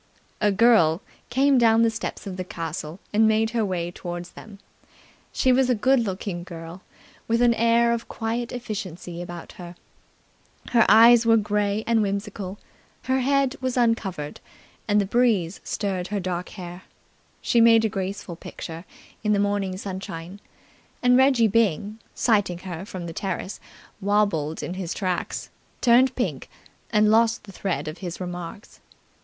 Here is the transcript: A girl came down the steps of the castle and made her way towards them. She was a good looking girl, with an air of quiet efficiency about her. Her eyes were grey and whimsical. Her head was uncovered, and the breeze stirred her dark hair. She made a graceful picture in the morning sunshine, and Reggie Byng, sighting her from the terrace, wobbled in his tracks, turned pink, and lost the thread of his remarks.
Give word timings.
A 0.41 0.51
girl 0.51 1.03
came 1.29 1.59
down 1.59 1.83
the 1.83 1.91
steps 1.91 2.25
of 2.25 2.35
the 2.35 2.43
castle 2.43 2.99
and 3.13 3.27
made 3.27 3.51
her 3.51 3.63
way 3.63 3.91
towards 3.91 4.31
them. 4.31 4.57
She 5.31 5.51
was 5.51 5.69
a 5.69 5.75
good 5.75 5.99
looking 5.99 6.41
girl, 6.43 6.81
with 7.27 7.39
an 7.39 7.53
air 7.53 7.91
of 7.93 8.07
quiet 8.07 8.51
efficiency 8.51 9.21
about 9.21 9.51
her. 9.61 9.75
Her 10.71 10.87
eyes 10.89 11.27
were 11.27 11.37
grey 11.37 11.83
and 11.85 12.01
whimsical. 12.01 12.57
Her 13.03 13.19
head 13.19 13.55
was 13.61 13.77
uncovered, 13.77 14.39
and 14.87 14.99
the 14.99 15.05
breeze 15.05 15.59
stirred 15.63 16.07
her 16.07 16.19
dark 16.19 16.49
hair. 16.49 16.81
She 17.39 17.61
made 17.61 17.85
a 17.85 17.87
graceful 17.87 18.35
picture 18.35 18.85
in 19.23 19.33
the 19.33 19.39
morning 19.39 19.77
sunshine, 19.77 20.41
and 21.03 21.15
Reggie 21.15 21.47
Byng, 21.47 21.99
sighting 22.15 22.57
her 22.65 22.85
from 22.87 23.05
the 23.05 23.13
terrace, 23.13 23.59
wobbled 24.01 24.63
in 24.63 24.73
his 24.73 24.95
tracks, 24.95 25.51
turned 25.79 26.15
pink, 26.15 26.49
and 26.89 27.11
lost 27.11 27.43
the 27.43 27.51
thread 27.51 27.87
of 27.87 27.99
his 27.99 28.19
remarks. 28.19 28.79